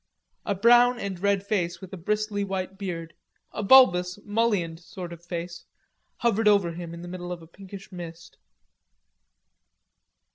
A 0.47 0.55
brown 0.55 0.97
and 0.97 1.19
red 1.19 1.45
face 1.45 1.79
with 1.79 1.93
a 1.93 1.97
bristly 1.97 2.43
white 2.43 2.75
beard, 2.75 3.13
a 3.51 3.61
bulbous, 3.61 4.17
mullioned 4.25 4.79
sort 4.79 5.13
of 5.13 5.23
face, 5.23 5.65
hovered 6.17 6.47
over 6.47 6.71
him 6.71 6.95
in 6.95 7.03
the 7.03 7.07
middle 7.07 7.31
of 7.31 7.43
a 7.43 7.47
pinkish 7.47 7.91
mist. 7.91 8.39